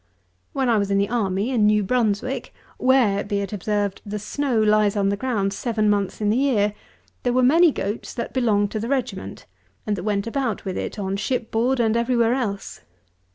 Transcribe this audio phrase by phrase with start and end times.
[0.51, 4.59] When I was in the army, in New Brunswick, where, be it observed, the snow
[4.59, 6.73] lies on the ground seven months in the year,
[7.21, 9.45] there were many goats that belonged to the regiment,
[9.85, 12.81] and that went about with it on shipboard and every where else.